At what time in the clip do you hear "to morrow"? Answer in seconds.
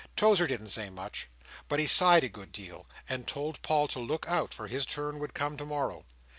5.57-6.05